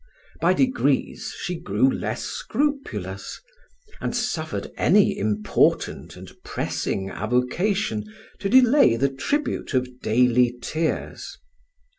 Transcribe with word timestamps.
By 0.41 0.53
degrees 0.55 1.31
she 1.41 1.53
grew 1.59 1.87
less 1.87 2.23
scrupulous, 2.23 3.39
and 3.99 4.15
suffered 4.15 4.71
any 4.75 5.15
important 5.15 6.15
and 6.15 6.31
pressing 6.43 7.11
avocation 7.11 8.05
to 8.39 8.49
delay 8.49 8.95
the 8.95 9.09
tribute 9.09 9.75
of 9.75 9.99
daily 10.01 10.57
tears. 10.59 11.37